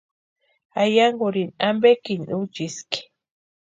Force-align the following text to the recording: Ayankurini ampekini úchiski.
Ayankurini 0.81 1.55
ampekini 1.67 2.25
úchiski. 2.41 3.01